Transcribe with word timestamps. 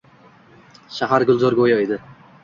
Shahar 0.95 1.25
gulzor 1.31 1.57
go‘yo 1.59 1.77
edi. 1.83 1.99